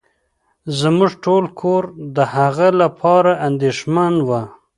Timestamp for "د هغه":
2.15-2.67